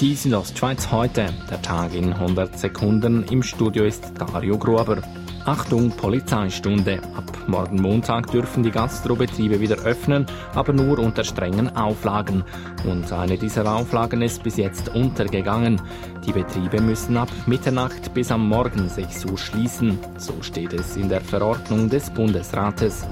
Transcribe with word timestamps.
Die 0.00 0.16
Südostschweiz 0.16 0.90
heute, 0.90 1.26
der 1.48 1.62
Tag 1.62 1.94
in 1.94 2.12
100 2.12 2.58
Sekunden. 2.58 3.22
Im 3.30 3.44
Studio 3.44 3.84
ist 3.84 4.12
Dario 4.18 4.58
Gruber. 4.58 4.98
Achtung, 5.44 5.90
Polizeistunde. 5.90 7.00
Ab 7.16 7.30
morgen 7.46 7.80
Montag 7.80 8.28
dürfen 8.32 8.64
die 8.64 8.72
Gastrobetriebe 8.72 9.60
wieder 9.60 9.76
öffnen, 9.76 10.26
aber 10.52 10.72
nur 10.72 10.98
unter 10.98 11.22
strengen 11.22 11.76
Auflagen. 11.76 12.42
Und 12.84 13.12
eine 13.12 13.38
dieser 13.38 13.72
Auflagen 13.72 14.20
ist 14.20 14.42
bis 14.42 14.56
jetzt 14.56 14.88
untergegangen. 14.88 15.80
Die 16.26 16.32
Betriebe 16.32 16.80
müssen 16.80 17.16
ab 17.16 17.30
Mitternacht 17.46 18.12
bis 18.14 18.32
am 18.32 18.48
Morgen 18.48 18.88
6 18.88 19.26
Uhr 19.26 19.38
schließen. 19.38 20.00
So 20.18 20.42
steht 20.42 20.72
es 20.72 20.96
in 20.96 21.08
der 21.08 21.20
Verordnung 21.20 21.88
des 21.88 22.10
Bundesrates. 22.10 23.06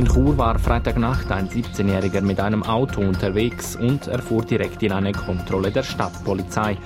In 0.00 0.08
Chur 0.08 0.38
war 0.38 0.58
Freitagnacht 0.58 1.30
ein 1.30 1.46
17-Jähriger 1.46 2.22
mit 2.22 2.40
einem 2.40 2.62
Auto 2.62 3.02
unterwegs 3.02 3.76
und 3.76 4.06
erfuhr 4.06 4.42
direkt 4.42 4.82
in 4.82 4.92
eine 4.92 5.12
Kontrolle 5.12 5.70
der 5.70 5.82
Stadtpolizei. 5.82 6.78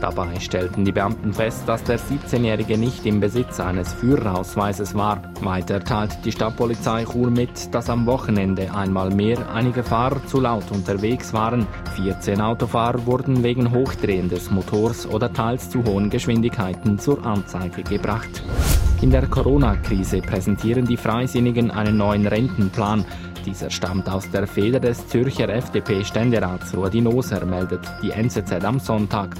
Dabei 0.00 0.40
stellten 0.40 0.82
die 0.82 0.92
Beamten 0.92 1.34
fest, 1.34 1.64
dass 1.66 1.84
der 1.84 2.00
17-Jährige 2.00 2.78
nicht 2.78 3.04
im 3.04 3.20
Besitz 3.20 3.60
eines 3.60 3.92
Führerausweises 3.92 4.94
war. 4.94 5.20
Weiter 5.42 5.80
teilt 5.84 6.24
die 6.24 6.32
Stadtpolizei 6.32 7.04
Chur 7.04 7.30
mit, 7.30 7.74
dass 7.74 7.90
am 7.90 8.06
Wochenende 8.06 8.74
einmal 8.74 9.10
mehr 9.10 9.50
einige 9.52 9.82
Fahrer 9.82 10.24
zu 10.24 10.40
laut 10.40 10.70
unterwegs 10.70 11.34
waren. 11.34 11.66
14 11.96 12.40
Autofahrer 12.40 13.04
wurden 13.04 13.42
wegen 13.42 13.70
Hochdrehen 13.70 14.30
des 14.30 14.50
Motors 14.50 15.06
oder 15.06 15.30
teils 15.30 15.68
zu 15.68 15.84
hohen 15.84 16.08
Geschwindigkeiten 16.08 16.98
zur 16.98 17.22
Anzeige 17.26 17.82
gebracht. 17.82 18.42
In 19.02 19.10
der 19.10 19.26
Corona-Krise 19.26 20.20
präsentieren 20.20 20.84
die 20.86 20.96
Freisinnigen 20.96 21.72
einen 21.72 21.96
neuen 21.96 22.24
Rentenplan. 22.24 23.04
Dieser 23.44 23.68
stammt 23.68 24.08
aus 24.08 24.30
der 24.30 24.46
Feder 24.46 24.78
des 24.78 25.08
Zürcher 25.08 25.48
FDP-Ständerats 25.48 26.76
Ruedi 26.76 27.00
Noser, 27.00 27.44
meldet 27.44 27.80
die 28.00 28.12
NZZ 28.12 28.64
am 28.64 28.78
Sonntag. 28.78 29.34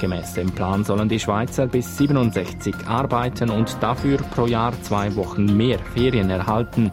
Gemäß 0.00 0.34
dem 0.34 0.50
Plan 0.50 0.82
sollen 0.82 1.08
die 1.08 1.20
Schweizer 1.20 1.68
bis 1.68 1.96
67 1.96 2.74
arbeiten 2.88 3.50
und 3.50 3.76
dafür 3.80 4.18
pro 4.34 4.46
Jahr 4.46 4.72
zwei 4.82 5.14
Wochen 5.14 5.56
mehr 5.56 5.78
Ferien 5.78 6.28
erhalten. 6.28 6.90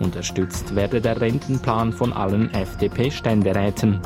Unterstützt 0.00 0.74
werde 0.74 1.00
der 1.00 1.20
Rentenplan 1.20 1.92
von 1.92 2.12
allen 2.12 2.52
FDP-Ständeräten. 2.52 4.00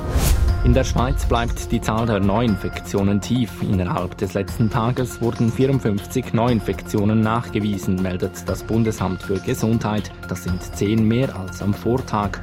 In 0.64 0.72
der 0.72 0.84
Schweiz 0.84 1.26
bleibt 1.26 1.70
die 1.70 1.80
Zahl 1.82 2.06
der 2.06 2.20
Neuinfektionen 2.20 3.20
tief. 3.20 3.50
Innerhalb 3.60 4.16
des 4.16 4.32
letzten 4.32 4.70
Tages 4.70 5.20
wurden 5.20 5.52
54 5.52 6.32
Neuinfektionen 6.32 7.20
nachgewiesen, 7.20 7.96
meldet 7.96 8.48
das 8.48 8.62
Bundesamt 8.62 9.22
für 9.22 9.38
Gesundheit. 9.38 10.10
Das 10.26 10.44
sind 10.44 10.62
zehn 10.62 11.06
mehr 11.06 11.36
als 11.36 11.60
am 11.60 11.74
Vortag. 11.74 12.40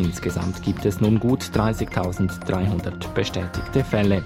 Insgesamt 0.00 0.64
gibt 0.64 0.84
es 0.84 1.00
nun 1.00 1.20
gut 1.20 1.44
30.300 1.44 3.08
bestätigte 3.14 3.84
Fälle. 3.84 4.24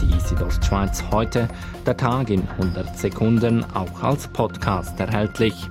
Die 0.00 0.20
Südostschweiz 0.20 1.02
heute, 1.10 1.48
der 1.84 1.96
Tag 1.96 2.30
in 2.30 2.48
100 2.48 2.96
Sekunden, 2.96 3.64
auch 3.74 4.04
als 4.04 4.28
Podcast 4.28 5.00
erhältlich. 5.00 5.68